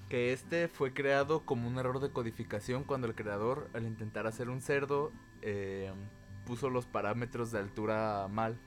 Que 0.09 0.33
este 0.33 0.67
fue 0.67 0.93
creado 0.93 1.45
como 1.45 1.67
un 1.67 1.77
error 1.77 2.01
de 2.01 2.09
codificación 2.11 2.83
cuando 2.83 3.07
el 3.07 3.15
creador, 3.15 3.69
al 3.73 3.85
intentar 3.85 4.27
hacer 4.27 4.49
un 4.49 4.59
cerdo, 4.61 5.11
eh, 5.41 5.91
puso 6.47 6.69
los 6.69 6.85
parámetros 6.87 7.51
de 7.51 7.59
altura 7.59 8.27
mal. 8.29 8.57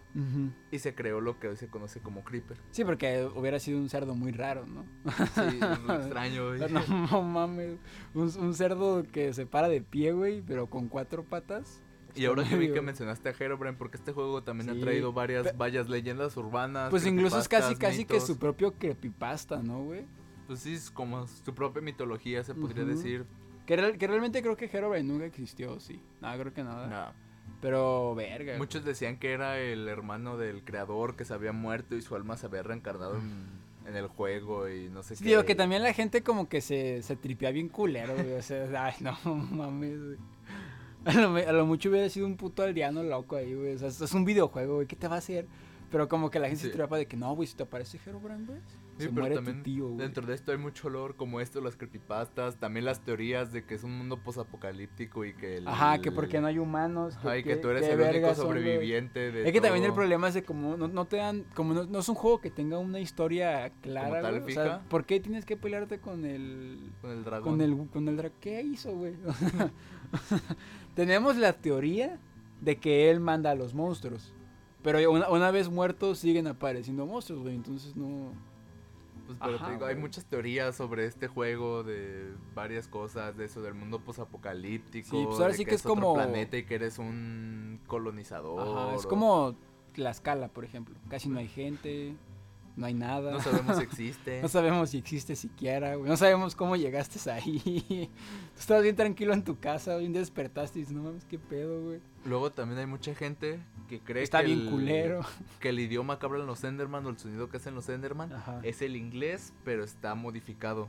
Y 0.72 0.78
se 0.80 0.94
creó 0.94 1.20
lo 1.20 1.38
que 1.38 1.48
hoy 1.48 1.56
se 1.56 1.68
conoce 1.68 2.00
como 2.00 2.24
Creeper. 2.24 2.56
sí, 2.72 2.84
porque 2.84 3.28
hubiera 3.36 3.58
sido 3.60 3.78
un 3.78 3.88
cerdo 3.88 4.14
muy 4.16 4.32
raro, 4.32 4.66
¿no? 4.66 4.84
Sí, 5.10 5.60
extraño. 5.88 6.48
güey. 6.48 6.60
No, 6.70 7.06
no 7.10 7.22
mames. 7.22 7.78
Un, 8.14 8.30
un 8.38 8.54
cerdo 8.54 9.04
que 9.12 9.32
se 9.32 9.46
para 9.46 9.68
de 9.68 9.80
pie, 9.82 10.12
güey, 10.12 10.42
pero 10.42 10.68
con 10.68 10.88
cuatro 10.88 11.24
patas. 11.24 11.80
Y 12.16 12.24
ahora 12.24 12.42
que 12.42 12.56
vi 12.56 12.72
que 12.72 12.80
mencionaste 12.80 13.28
a 13.28 13.32
Herobrine, 13.38 13.76
porque 13.76 13.96
este 13.96 14.10
juego 14.12 14.42
también 14.42 14.68
Sí, 14.74 14.78
ha 14.78 14.80
traído 14.82 15.12
varias, 15.12 15.44
pe- 15.44 15.52
varias 15.56 15.88
leyendas 15.88 16.36
urbanas. 16.36 16.90
Pues 16.90 17.06
incluso 17.06 17.38
es 17.38 17.46
casi, 17.48 17.76
casi 17.76 18.04
que 18.04 18.20
su 18.20 18.36
propio 18.36 18.72
creepypasta, 18.72 19.62
¿no, 19.62 19.84
güey? 19.84 20.06
Pues 20.48 20.58
sí, 20.58 20.74
es 20.74 20.90
como 20.90 21.28
su 21.28 21.54
propia 21.54 21.80
mitología, 21.82 22.42
se 22.42 22.52
podría 22.52 22.84
decir. 22.84 23.26
Que, 23.64 23.76
real- 23.76 23.96
que 23.96 24.08
realmente 24.08 24.42
creo 24.42 24.56
que 24.56 24.64
Herobrine 24.64 25.04
nunca 25.06 25.24
existió, 25.26 25.78
sí. 25.78 26.02
No, 26.20 26.36
creo 26.36 26.52
que 26.52 26.64
nada. 26.64 26.88
No. 26.88 27.29
Pero, 27.60 28.14
verga. 28.14 28.56
Muchos 28.58 28.84
decían 28.84 29.18
que 29.18 29.32
era 29.32 29.58
el 29.58 29.86
hermano 29.88 30.36
del 30.38 30.62
creador 30.64 31.14
que 31.16 31.24
se 31.24 31.34
había 31.34 31.52
muerto 31.52 31.94
y 31.96 32.02
su 32.02 32.14
alma 32.16 32.36
se 32.36 32.46
había 32.46 32.62
reencarnado 32.62 33.16
en, 33.18 33.44
en 33.86 33.96
el 33.96 34.06
juego 34.06 34.68
y 34.68 34.88
no 34.88 35.02
sé 35.02 35.16
Sí, 35.16 35.24
qué. 35.24 35.30
digo 35.30 35.44
que 35.44 35.54
también 35.54 35.82
la 35.82 35.92
gente 35.92 36.22
como 36.22 36.48
que 36.48 36.60
se, 36.62 37.02
se 37.02 37.16
tripea 37.16 37.50
bien 37.50 37.68
culero, 37.68 38.14
güey. 38.14 38.32
O 38.32 38.42
sea, 38.42 38.86
ay, 38.86 38.94
no 39.00 39.16
mames, 39.34 39.98
güey. 40.02 40.16
A 41.04 41.12
lo, 41.14 41.34
a 41.36 41.52
lo 41.52 41.66
mucho 41.66 41.88
hubiera 41.90 42.08
sido 42.10 42.26
un 42.26 42.36
puto 42.36 42.62
aldeano 42.62 43.02
loco 43.02 43.36
ahí, 43.36 43.54
güey. 43.54 43.74
O 43.74 43.78
sea, 43.78 43.88
es 43.88 44.12
un 44.14 44.24
videojuego, 44.24 44.76
güey. 44.76 44.86
¿Qué 44.86 44.96
te 44.96 45.08
va 45.08 45.16
a 45.16 45.18
hacer? 45.18 45.46
Pero 45.90 46.08
como 46.08 46.30
que 46.30 46.38
la 46.38 46.46
gente 46.48 46.62
Sí. 46.64 46.70
se 46.70 46.76
tripea 46.76 46.98
de 46.98 47.06
que 47.06 47.16
no, 47.16 47.34
güey, 47.34 47.46
si 47.46 47.56
te 47.56 47.62
aparece 47.64 47.98
Herobrine, 48.06 48.44
güey. 48.46 48.60
Sí, 49.00 49.06
se 49.06 49.10
pero 49.10 49.22
muere 49.22 49.34
también 49.34 49.58
tu 49.58 49.62
tío, 49.64 49.86
güey. 49.86 49.98
Dentro 49.98 50.26
de 50.26 50.34
esto 50.34 50.52
hay 50.52 50.58
mucho 50.58 50.88
olor 50.88 51.16
como 51.16 51.40
esto, 51.40 51.60
las 51.60 51.76
creepypastas, 51.76 52.56
también 52.56 52.84
las 52.84 53.00
teorías 53.00 53.52
de 53.52 53.64
que 53.64 53.74
es 53.74 53.84
un 53.84 53.96
mundo 53.96 54.22
posapocalíptico 54.22 55.24
y 55.24 55.34
que 55.34 55.58
el, 55.58 55.68
Ajá, 55.68 56.00
que 56.00 56.12
porque 56.12 56.40
no 56.40 56.46
hay 56.46 56.58
humanos. 56.58 57.16
Ajá, 57.16 57.38
y 57.38 57.42
que 57.42 57.56
tú 57.56 57.68
eres 57.68 57.82
el 57.88 58.00
único 58.00 58.34
sobreviviente 58.34 59.32
de 59.32 59.46
Es 59.46 59.52
que 59.52 59.60
también 59.60 59.84
el 59.84 59.92
problema 59.92 60.28
es 60.28 60.34
de 60.34 60.42
como 60.42 60.76
no, 60.76 60.88
no 60.88 61.04
te 61.06 61.16
dan, 61.16 61.44
como 61.54 61.74
no, 61.74 61.84
no 61.84 61.98
es 61.98 62.08
un 62.08 62.14
juego 62.14 62.40
que 62.40 62.50
tenga 62.50 62.78
una 62.78 63.00
historia 63.00 63.70
clara, 63.80 64.22
tal. 64.22 64.42
O 64.42 64.48
sea. 64.48 64.80
¿por 64.88 65.04
qué 65.04 65.20
tienes 65.20 65.44
que 65.44 65.56
pelearte 65.56 65.98
con 65.98 66.24
el 66.24 66.90
con 67.00 67.10
el 67.10 67.24
dragón. 67.24 67.52
con 67.52 67.60
el 67.60 67.88
con 67.88 68.08
el 68.08 68.18
dra- 68.18 68.32
¿Qué 68.40 68.62
hizo, 68.62 68.94
güey? 68.94 69.14
Tenemos 70.94 71.36
la 71.36 71.52
teoría 71.52 72.18
de 72.60 72.76
que 72.76 73.10
él 73.10 73.20
manda 73.20 73.50
a 73.50 73.54
los 73.54 73.74
monstruos. 73.74 74.32
Pero 74.82 75.10
una, 75.10 75.28
una 75.28 75.50
vez 75.50 75.68
muertos 75.68 76.18
siguen 76.18 76.46
apareciendo 76.46 77.06
monstruos, 77.06 77.42
güey. 77.42 77.54
Entonces 77.54 77.96
no. 77.96 78.32
Pues, 79.38 79.38
pero 79.42 79.56
Ajá, 79.56 79.66
te 79.66 79.72
digo, 79.74 79.86
hay 79.86 79.94
muchas 79.96 80.24
teorías 80.24 80.74
sobre 80.74 81.06
este 81.06 81.28
juego 81.28 81.84
de 81.84 82.32
varias 82.54 82.88
cosas, 82.88 83.36
de 83.36 83.44
eso 83.44 83.62
del 83.62 83.74
mundo 83.74 84.00
posapocalíptico. 84.00 85.08
Sí, 85.10 85.22
pues 85.24 85.38
ahora 85.38 85.52
de 85.52 85.54
sí 85.54 85.64
que 85.64 85.74
es 85.76 85.86
otro 85.86 85.94
como- 85.94 86.14
planeta 86.14 86.56
y 86.56 86.64
que 86.64 86.74
eres 86.74 86.98
un 86.98 87.80
colonizador. 87.86 88.60
Ajá, 88.86 88.94
es 88.96 89.04
o- 89.06 89.08
como 89.08 89.54
Tlaxcala, 89.92 90.48
por 90.48 90.64
ejemplo. 90.64 90.94
Casi 91.08 91.28
no 91.28 91.38
hay 91.38 91.48
gente, 91.48 92.14
no 92.80 92.86
hay 92.86 92.94
nada. 92.94 93.30
No 93.32 93.40
sabemos 93.40 93.76
si 93.76 93.82
existe. 93.82 94.40
No 94.42 94.48
sabemos 94.48 94.90
si 94.90 94.98
existe 94.98 95.36
siquiera, 95.36 95.94
güey. 95.96 96.08
No 96.08 96.16
sabemos 96.16 96.56
cómo 96.56 96.74
llegaste 96.76 97.30
ahí. 97.30 98.10
Tú 98.54 98.58
estabas 98.60 98.82
bien 98.82 98.96
tranquilo 98.96 99.34
en 99.34 99.44
tu 99.44 99.60
casa, 99.60 99.96
bien 99.98 100.12
despertaste 100.12 100.78
y 100.78 100.82
dices, 100.82 100.96
no 100.96 101.02
mames, 101.02 101.24
qué 101.26 101.38
pedo, 101.38 101.82
güey. 101.84 102.00
Luego 102.24 102.50
también 102.50 102.78
hay 102.80 102.86
mucha 102.86 103.14
gente 103.14 103.60
que 103.88 104.00
cree 104.00 104.22
Está 104.22 104.40
que 104.40 104.46
bien 104.46 104.60
el- 104.60 104.70
culero. 104.70 105.20
que 105.60 105.68
el 105.68 105.78
idioma 105.78 106.18
que 106.18 106.26
hablan 106.26 106.46
los 106.46 106.64
Enderman 106.64 107.04
o 107.06 107.10
el 107.10 107.18
sonido 107.18 107.48
que 107.50 107.58
hacen 107.58 107.74
los 107.74 107.88
Enderman 107.90 108.32
Ajá. 108.32 108.60
es 108.62 108.80
el 108.82 108.96
inglés, 108.96 109.52
pero 109.64 109.84
está 109.84 110.14
modificado. 110.14 110.88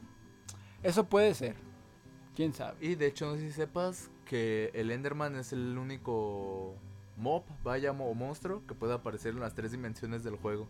Eso 0.83 1.05
puede 1.07 1.33
ser. 1.33 1.55
¿Quién 2.35 2.53
sabe? 2.53 2.77
Y 2.79 2.95
de 2.95 3.07
hecho, 3.07 3.25
no 3.25 3.35
sé 3.35 3.41
si 3.41 3.51
sepas 3.51 4.09
que 4.25 4.71
el 4.73 4.91
Enderman 4.91 5.35
es 5.35 5.51
el 5.51 5.77
único 5.77 6.75
mob, 7.17 7.43
vaya, 7.63 7.91
o 7.91 8.13
monstruo 8.13 8.63
que 8.65 8.73
puede 8.73 8.93
aparecer 8.93 9.33
en 9.33 9.41
las 9.41 9.53
tres 9.53 9.71
dimensiones 9.73 10.23
del 10.23 10.37
juego. 10.37 10.67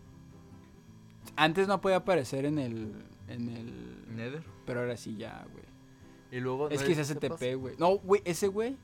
Antes 1.36 1.68
no 1.68 1.80
podía 1.80 1.96
aparecer 1.98 2.44
en 2.44 2.58
el. 2.58 2.92
En 3.28 3.48
el. 3.48 4.16
Nether. 4.16 4.42
Pero 4.66 4.80
ahora 4.80 4.96
sí 4.96 5.16
ya, 5.16 5.44
güey. 5.52 5.64
Y 6.30 6.40
luego. 6.40 6.68
Es 6.70 6.80
no 6.80 6.86
que 6.86 6.92
es 6.92 7.08
STP, 7.08 7.54
güey. 7.58 7.76
No, 7.78 7.98
güey, 7.98 8.22
ese 8.24 8.48
güey. 8.48 8.76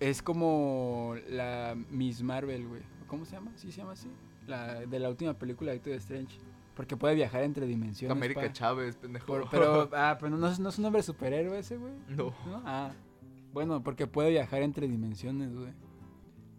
Es 0.00 0.22
como 0.22 1.16
la 1.28 1.76
Miss 1.90 2.22
Marvel, 2.22 2.68
güey. 2.68 2.82
¿Cómo 3.08 3.24
se 3.24 3.32
llama? 3.32 3.52
¿Sí 3.56 3.72
se 3.72 3.78
llama 3.78 3.92
así? 3.92 4.08
La 4.46 4.80
de 4.80 4.98
la 4.98 5.08
última 5.08 5.34
película 5.34 5.72
de 5.72 5.78
Doctor 5.78 5.94
Strange. 5.94 6.38
Porque 6.76 6.96
puede 6.96 7.16
viajar 7.16 7.42
entre 7.42 7.66
dimensiones. 7.66 8.16
América 8.16 8.40
pa. 8.42 8.52
Chávez, 8.52 8.96
pendejo. 8.96 9.26
Por- 9.26 9.50
pero, 9.50 9.88
ah, 9.94 10.16
pero 10.20 10.36
no, 10.36 10.46
es- 10.48 10.60
no 10.60 10.68
es 10.68 10.78
un 10.78 10.84
nombre 10.84 11.02
superhéroe 11.02 11.58
ese, 11.58 11.76
güey. 11.76 11.92
No. 12.08 12.26
¿No? 12.46 12.62
Ah. 12.64 12.92
Bueno, 13.52 13.82
porque 13.82 14.06
puede 14.06 14.30
viajar 14.30 14.62
entre 14.62 14.86
dimensiones, 14.86 15.52
güey. 15.52 15.72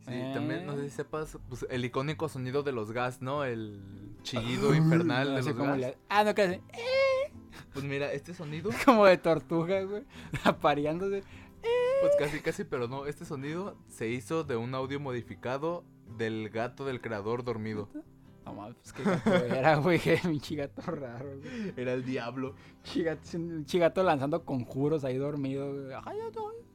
Sí, 0.06 0.14
también, 0.34 0.66
no 0.66 0.76
sé 0.76 0.86
Eh. 0.86 0.90
si 0.90 0.96
sepas, 0.96 1.38
pues, 1.50 1.66
el 1.70 1.86
icónico 1.86 2.30
sonido 2.30 2.64
de 2.64 2.72
los 2.72 2.92
gas, 2.92 3.22
¿no? 3.22 3.44
El 3.44 3.82
chillido 4.24 4.74
infernal 4.74 5.30
No 5.30 5.36
de 5.36 5.44
los 5.44 5.56
gas. 5.56 5.78
le- 5.78 5.98
Ah, 6.10 6.24
no, 6.24 6.34
casi. 6.36 6.60
Pues 7.74 7.86
mira, 7.86 8.12
este 8.14 8.34
sonido, 8.34 8.70
Como 8.86 9.06
de 9.06 9.18
tortuga, 9.18 9.82
güey. 9.84 10.04
Apareándose. 10.44 11.24
pues 12.02 12.14
casi, 12.18 12.40
casi, 12.40 12.64
pero 12.64 12.88
no, 12.88 13.06
este 13.06 13.26
sonido 13.26 13.76
se 13.90 14.08
hizo 14.10 14.44
de 14.44 14.56
un 14.56 14.74
audio 14.74 15.00
modificado 15.00 15.84
del 16.18 16.50
gato 16.50 16.86
del 16.86 17.02
creador 17.02 17.44
dormido. 17.44 17.90
No 18.46 18.54
mames, 18.54 18.76
pues 18.78 18.94
qué 18.94 19.04
gato 19.04 19.34
era, 19.36 19.76
güey. 19.76 20.00
Qué 20.00 20.18
pinche 20.24 20.56
gato 20.56 20.82
raro, 20.82 21.38
güey. 21.38 21.74
Era 21.78 21.94
el 21.94 22.04
diablo. 22.04 22.56
Chigato, 22.84 23.22
chigato 23.66 24.02
lanzando 24.02 24.44
conjuros 24.46 25.04
ahí 25.04 25.18
dormido, 25.18 25.72
güey. 25.72 25.94
Ay, 26.06 26.18
ay, 26.24 26.32
ay. 26.36 26.66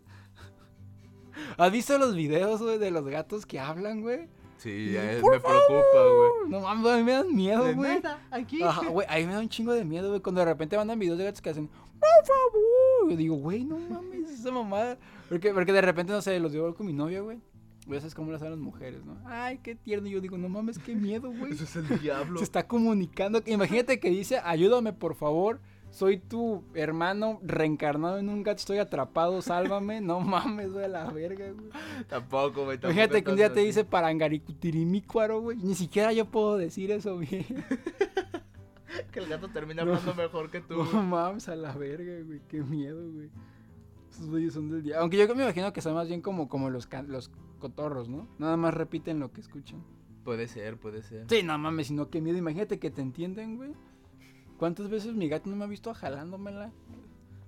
¿Has 1.58 1.72
visto 1.72 1.96
los 1.98 2.14
videos, 2.14 2.62
güey, 2.62 2.78
de 2.78 2.90
los 2.90 3.04
gatos 3.06 3.46
que 3.46 3.58
hablan, 3.60 4.00
güey? 4.02 4.28
Sí, 4.58 4.92
ya 4.92 5.12
es- 5.12 5.22
me 5.22 5.40
preocupa, 5.40 5.50
güey. 5.94 6.50
No 6.50 6.60
mames, 6.60 6.92
a 6.92 6.96
mí 6.96 7.02
me 7.02 7.12
dan 7.12 7.34
miedo, 7.34 7.74
güey. 7.74 8.00
aquí. 8.30 8.62
Ajá, 8.62 8.88
güey, 8.88 9.06
a 9.10 9.16
mí 9.16 9.26
me 9.26 9.32
da 9.34 9.40
un 9.40 9.48
chingo 9.48 9.72
de 9.72 9.84
miedo, 9.84 10.08
güey. 10.08 10.20
Cuando 10.20 10.40
de 10.40 10.44
repente 10.46 10.76
mandan 10.76 10.98
videos 10.98 11.18
de 11.18 11.24
gatos 11.24 11.42
que 11.42 11.50
hacen, 11.50 11.68
por 11.68 12.26
favor. 12.26 13.10
Yo 13.10 13.16
digo, 13.16 13.34
güey, 13.36 13.64
no 13.64 13.78
mames, 13.78 14.30
esa 14.30 14.50
mamada. 14.50 14.96
Porque, 15.28 15.52
porque 15.52 15.72
de 15.72 15.80
repente, 15.80 16.12
no 16.12 16.22
sé, 16.22 16.38
los 16.40 16.52
digo 16.52 16.74
con 16.74 16.86
mi 16.86 16.92
novia, 16.92 17.20
güey. 17.20 17.38
Ya 17.86 18.00
sabes 18.00 18.14
cómo 18.14 18.32
las 18.32 18.40
hacen 18.40 18.52
las 18.52 18.60
mujeres, 18.60 19.04
¿no? 19.04 19.18
Ay, 19.26 19.58
qué 19.58 19.74
tierno. 19.74 20.08
Y 20.08 20.12
yo 20.12 20.20
digo, 20.22 20.38
no 20.38 20.48
mames, 20.48 20.78
qué 20.78 20.94
miedo, 20.94 21.30
güey. 21.30 21.52
Eso 21.52 21.64
es 21.64 21.76
el 21.76 22.00
diablo. 22.00 22.38
Se 22.38 22.44
está 22.44 22.66
comunicando. 22.66 23.42
Imagínate 23.44 24.00
que 24.00 24.08
dice, 24.08 24.40
ayúdame, 24.42 24.94
por 24.94 25.14
favor. 25.14 25.60
Soy 25.94 26.18
tu 26.18 26.64
hermano 26.74 27.38
reencarnado 27.44 28.18
en 28.18 28.28
un 28.28 28.42
gato, 28.42 28.58
estoy 28.58 28.78
atrapado, 28.78 29.40
sálvame. 29.40 30.00
No 30.00 30.18
mames, 30.18 30.72
güey, 30.72 30.86
a 30.86 30.88
la 30.88 31.08
verga, 31.08 31.52
güey. 31.52 31.68
Tampoco, 32.08 32.64
güey. 32.64 32.78
tampoco 32.78 32.94
Imagínate 32.94 33.22
que 33.22 33.30
un 33.30 33.36
día 33.36 33.52
te 33.52 33.60
dice 33.60 33.84
parangaricutirimícuaro, 33.84 35.40
güey. 35.40 35.56
Ni 35.58 35.76
siquiera 35.76 36.12
yo 36.12 36.24
puedo 36.24 36.56
decir 36.56 36.90
eso 36.90 37.16
bien. 37.18 37.44
que 39.12 39.20
el 39.20 39.28
gato 39.28 39.46
termina 39.50 39.84
No. 39.84 39.92
hablando 39.92 40.14
mejor 40.16 40.50
que 40.50 40.62
tú. 40.62 40.74
No 40.78 40.84
güey. 40.84 41.04
mames, 41.04 41.48
a 41.48 41.54
la 41.54 41.72
verga, 41.74 42.24
güey. 42.26 42.40
Qué 42.48 42.60
miedo, 42.60 43.00
güey. 43.12 43.30
Esos 44.10 44.28
güeyes 44.28 44.52
son 44.54 44.70
del 44.70 44.82
día. 44.82 44.98
Aunque 44.98 45.16
yo 45.16 45.32
me 45.36 45.44
imagino 45.44 45.72
que 45.72 45.80
son 45.80 45.94
más 45.94 46.08
bien 46.08 46.20
como, 46.22 46.48
como 46.48 46.70
los, 46.70 46.88
los 47.06 47.30
cotorros, 47.60 48.08
¿no? 48.08 48.26
Nada 48.40 48.56
más 48.56 48.74
repiten 48.74 49.20
lo 49.20 49.30
que 49.32 49.40
escuchan. 49.40 49.80
Puede 50.24 50.48
ser, 50.48 50.76
puede 50.76 51.04
ser. 51.04 51.26
Sí, 51.28 51.44
no 51.44 51.56
mames, 51.56 51.86
sino 51.86 52.10
qué 52.10 52.20
miedo. 52.20 52.36
Imagínate 52.36 52.80
que 52.80 52.90
te 52.90 53.00
entienden, 53.00 53.56
güey. 53.58 53.70
¿Cuántas 54.58 54.88
veces 54.88 55.14
mi 55.14 55.28
gato 55.28 55.50
no 55.50 55.56
me 55.56 55.64
ha 55.64 55.68
visto 55.68 55.92
jalándomela? 55.94 56.72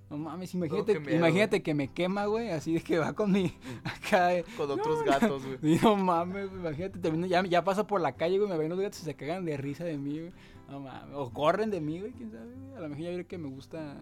No 0.09 0.17
mames, 0.17 0.53
imagínate, 0.53 1.01
imagínate 1.13 1.61
que 1.61 1.73
me 1.73 1.89
quema, 1.89 2.25
güey. 2.27 2.49
Así 2.51 2.73
de 2.73 2.81
que 2.81 2.97
va 2.97 3.11
con 3.13 3.31
mi. 3.31 3.53
Acá. 3.83 4.27
de- 4.27 4.45
Con 4.55 4.71
otros 4.71 5.03
gatos, 5.03 5.43
güey. 5.45 5.79
No 5.83 5.95
mames, 5.97 6.49
imagínate, 6.51 6.99
también 6.99 7.27
ya, 7.27 7.43
ya 7.45 7.63
paso 7.63 7.85
por 7.87 7.99
la 7.99 8.15
calle, 8.15 8.37
güey, 8.37 8.49
me 8.49 8.57
ven 8.57 8.69
los 8.69 8.79
gatos 8.79 9.01
y 9.01 9.03
se 9.03 9.15
cagan 9.15 9.43
de 9.45 9.57
risa 9.57 9.83
de 9.83 9.97
mí, 9.97 10.19
güey. 10.19 10.31
No 10.69 10.79
mames. 10.79 11.13
O 11.15 11.29
corren 11.31 11.71
de 11.71 11.81
mí, 11.81 11.99
güey, 11.99 12.13
quién 12.13 12.31
sabe, 12.31 12.53
güey. 12.53 12.75
A 12.77 12.79
lo 12.81 12.89
mejor 12.89 13.03
ya 13.03 13.09
veré 13.09 13.25
que 13.25 13.37
me 13.37 13.49
gusta 13.49 14.01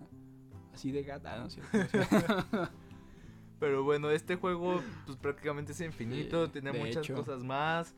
así 0.74 0.92
de 0.92 1.04
gata, 1.04 1.40
no 1.40 1.50
sé. 1.50 1.62
Pero 3.60 3.84
bueno, 3.84 4.12
este 4.12 4.36
juego 4.36 4.82
pues 5.06 5.18
prácticamente 5.18 5.72
es 5.72 5.82
infinito, 5.82 6.46
Sí, 6.46 6.52
tiene 6.54 6.74
muchas 6.74 6.98
hecho. 6.98 7.16
cosas 7.16 7.44
más. 7.44 7.96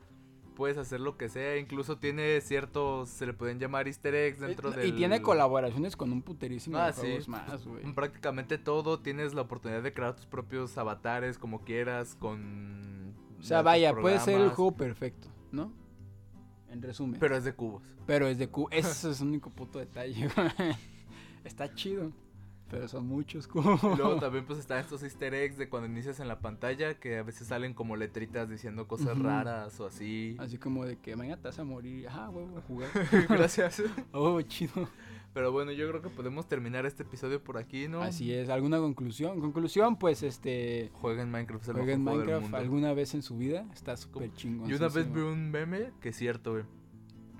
Puedes 0.58 0.76
hacer 0.76 0.98
lo 0.98 1.16
que 1.16 1.28
sea, 1.28 1.56
incluso 1.56 1.98
tiene 1.98 2.40
ciertos, 2.40 3.10
se 3.10 3.26
le 3.26 3.32
pueden 3.32 3.60
llamar 3.60 3.86
easter 3.86 4.12
eggs 4.12 4.40
dentro 4.40 4.70
y 4.72 4.74
del... 4.74 4.96
tiene 4.96 5.22
colaboraciones 5.22 5.94
con 5.94 6.10
un 6.10 6.20
puterísimo 6.20 6.76
Ah, 6.76 6.90
de 6.90 7.22
sí. 7.22 7.30
más, 7.30 7.64
güey. 7.64 7.84
Prácticamente 7.94 8.58
todo, 8.58 8.98
tienes 8.98 9.34
la 9.34 9.42
oportunidad 9.42 9.84
de 9.84 9.92
crear 9.94 10.16
tus 10.16 10.26
propios 10.26 10.76
avatares 10.76 11.38
como 11.38 11.60
quieras, 11.60 12.16
con... 12.16 13.14
O 13.38 13.42
sea, 13.44 13.62
vaya, 13.62 13.94
puede 13.94 14.18
ser 14.18 14.40
el 14.40 14.48
juego 14.48 14.72
perfecto, 14.72 15.28
¿no? 15.52 15.72
En 16.70 16.82
resumen. 16.82 17.20
Pero 17.20 17.36
es 17.36 17.44
de 17.44 17.54
cubos. 17.54 17.84
Pero 18.04 18.26
es 18.26 18.38
de 18.38 18.48
Q. 18.48 18.66
Ese 18.72 19.10
es 19.12 19.20
el 19.20 19.28
único 19.28 19.50
puto 19.50 19.78
detalle, 19.78 20.28
güey. 20.34 20.50
Está 21.44 21.72
chido. 21.72 22.10
Pero 22.70 22.86
son 22.86 23.06
muchos 23.06 23.46
cubos. 23.48 23.80
Y 23.94 23.96
luego 23.96 24.16
también 24.16 24.44
pues 24.44 24.58
están 24.58 24.78
estos 24.80 25.02
easter 25.02 25.32
eggs 25.34 25.56
de 25.56 25.68
cuando 25.68 25.88
inicias 25.88 26.20
en 26.20 26.28
la 26.28 26.38
pantalla 26.40 26.98
que 27.00 27.16
a 27.18 27.22
veces 27.22 27.46
salen 27.48 27.72
como 27.72 27.96
letritas 27.96 28.48
diciendo 28.50 28.86
cosas 28.86 29.14
Ujú. 29.14 29.22
raras 29.22 29.80
o 29.80 29.86
así. 29.86 30.36
Así 30.38 30.58
como 30.58 30.84
de 30.84 30.98
que 30.98 31.16
mañana 31.16 31.40
te 31.40 31.48
vas 31.48 31.58
a 31.58 31.64
morir. 31.64 32.08
Güey, 32.30 32.46
voy 32.46 32.56
a 32.58 32.60
jugar. 32.62 32.88
Gracias. 33.28 33.82
Oh, 34.12 34.40
chido. 34.42 34.88
Pero 35.34 35.52
bueno, 35.52 35.70
yo 35.72 35.88
creo 35.88 36.02
que 36.02 36.08
podemos 36.08 36.48
terminar 36.48 36.84
este 36.86 37.02
episodio 37.04 37.42
por 37.42 37.58
aquí, 37.58 37.86
¿no? 37.86 38.00
Así 38.02 38.32
es. 38.32 38.48
¿Alguna 38.48 38.78
conclusión? 38.78 39.40
Conclusión, 39.40 39.96
pues, 39.96 40.22
este... 40.22 40.90
Jueguen 40.94 41.30
Minecraft, 41.30 41.62
es 41.62 41.68
el 41.68 41.74
Jueguen 41.76 42.02
mejor 42.02 42.12
juego 42.12 42.18
del 42.18 42.26
Minecraft 42.40 42.42
mundo. 42.42 42.56
alguna 42.58 42.92
vez 42.94 43.14
en 43.14 43.22
su 43.22 43.36
vida. 43.36 43.66
Está 43.72 43.96
súper 43.96 44.32
chingón. 44.32 44.68
Yo 44.68 44.76
una 44.78 44.88
vez 44.88 45.12
vi 45.12 45.20
un 45.20 45.50
meme 45.50 45.92
que 46.00 46.08
es 46.08 46.16
cierto, 46.16 46.52
güey. 46.52 46.64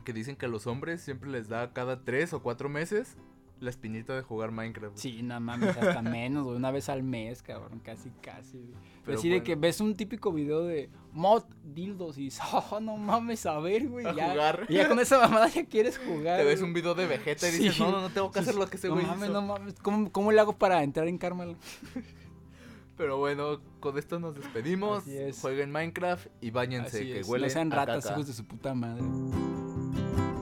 Que 0.05 0.13
dicen 0.13 0.37
que 0.37 0.47
a 0.47 0.49
los 0.49 0.67
hombres 0.67 1.01
siempre 1.01 1.31
les 1.31 1.49
da 1.49 1.73
cada 1.73 2.05
tres 2.05 2.33
o 2.35 2.43
cuatro 2.43 2.69
meses 2.69 3.17
la 3.61 3.71
espinita 3.71 4.15
de 4.15 4.23
jugar 4.23 4.51
Minecraft. 4.53 4.93
güey. 4.95 5.01
Sí, 5.17 5.23
no 5.23 5.39
mames, 5.41 5.77
hasta 5.77 6.03
menos, 6.03 6.45
güey. 6.45 6.57
Una 6.57 6.71
vez 6.71 6.89
al 6.89 7.03
mes, 7.03 7.43
cabrón. 7.43 7.81
Casi, 7.81 8.11
casi, 8.23 8.59
güey. 8.59 8.75
Pero 9.05 9.19
Así 9.19 9.29
de 9.31 9.43
que 9.43 9.55
ves 9.57 9.81
un 9.81 9.95
típico 9.97 10.33
video 10.33 10.65
de 10.65 10.91
mod 11.13 11.45
dildos 11.65 12.19
y 12.19 12.25
dices, 12.25 12.41
oh, 12.71 12.79
no 12.81 12.97
mames, 12.97 13.47
a 13.47 13.59
ver, 13.59 13.89
güey. 13.89 14.07
A 14.07 14.13
ya, 14.15 14.31
jugar. 14.31 14.67
y 14.69 14.75
ya 14.75 14.89
con 14.89 14.99
esa 14.99 15.19
mamada 15.19 15.49
ya 15.49 15.65
quieres 15.67 15.99
jugar. 15.99 16.39
Te 16.39 16.45
ves 16.45 16.61
güey. 16.61 16.69
un 16.69 16.75
video 16.75 16.95
de 16.95 17.07
Vegeta 17.07 17.49
y 17.49 17.53
Sí. 17.53 17.59
dices, 17.65 17.81
no, 17.81 17.91
no, 17.91 18.01
no 18.03 18.11
tengo 18.11 18.31
que 18.31 18.39
hacer 18.41 18.55
lo 18.55 18.67
que 18.69 18.77
ese 18.77 18.89
No 18.89 18.95
güey 18.95 19.07
mames, 19.07 19.31
hizo". 19.31 19.33
no 19.41 19.47
mames. 19.47 19.75
¿Cómo, 19.83 20.13
¿Cómo 20.13 20.31
le 20.33 20.41
hago 20.41 20.57
para 20.59 20.83
entrar 20.83 21.09
en 21.09 21.19
Carmel? 21.19 21.57
Pero 22.97 23.17
bueno, 23.17 23.61
con 23.81 23.97
esto 23.97 24.19
nos 24.19 24.35
despedimos. 24.35 25.05
Jueguen 25.41 25.71
Minecraft 25.71 26.27
y 26.41 26.51
bañense, 26.51 27.05
que 27.05 27.23
huele 27.23 27.47
no 27.47 27.53
sean 27.53 27.73
a 27.73 27.77
ratas, 27.77 28.05
caca. 28.05 28.15
hijos 28.17 28.27
de 28.27 28.33
su 28.33 28.45
puta 28.45 28.75
madre. 28.75 29.05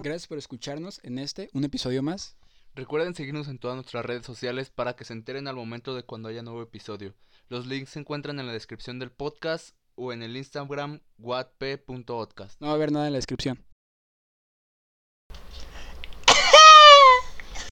Gracias 0.03 0.27
por 0.27 0.39
escucharnos 0.39 1.01
en 1.03 1.19
este, 1.19 1.51
un 1.53 1.65
episodio 1.65 2.03
más. 2.03 2.35
Recuerden 2.77 3.15
seguirnos 3.15 3.49
en 3.49 3.59
todas 3.59 3.75
nuestras 3.75 4.05
redes 4.05 4.27
sociales 4.27 4.69
para 4.69 4.97
que 4.97 5.07
se 5.07 5.15
enteren 5.15 5.49
al 5.49 5.57
momento 5.57 5.95
de 5.95 6.03
cuando 6.03 6.29
haya 6.29 6.43
nuevo 6.43 6.61
episodio. 6.61 7.15
Los 7.49 7.67
links 7.67 7.89
se 7.89 8.01
encuentran 8.01 8.39
en 8.39 8.47
la 8.47 8.53
descripción 8.53 8.99
del 8.99 9.11
podcast 9.11 9.75
o 9.95 10.13
en 10.13 10.23
el 10.23 10.37
Instagram 10.37 11.01
whatp.podcast. 11.19 12.61
No 12.61 12.67
va 12.67 12.75
a 12.75 12.77
haber 12.77 12.93
nada 12.93 13.07
en 13.07 13.15
la 13.15 13.19
descripción. 13.19 13.65